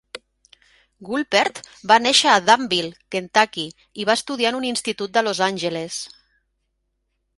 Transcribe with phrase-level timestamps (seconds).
[1.09, 1.59] Woolpert
[1.91, 3.67] va néixer a Danville, Kentucky,
[4.05, 6.01] i va estudiar en un institut de Los Angeles.